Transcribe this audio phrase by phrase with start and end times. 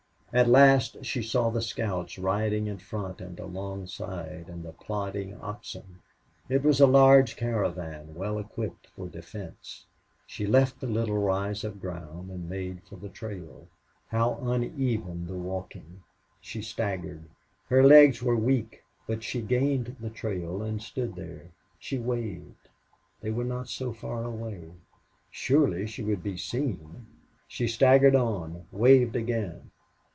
[0.33, 5.99] At last she saw the scouts riding in front and alongside, and the plodding oxen.
[6.47, 9.85] It was a large caravan, well equipped for defense.
[10.25, 13.67] She left the little rise of ground and made for the trail.
[14.07, 16.01] How uneven the walking!
[16.39, 17.25] She staggered.
[17.67, 18.85] Her legs were weak.
[19.05, 21.51] But she gained the trail and stood there.
[21.77, 22.69] She waved.
[23.19, 24.71] They were not so far away.
[25.29, 27.05] Surely she would be seen.
[27.49, 29.69] She staggered on waved again.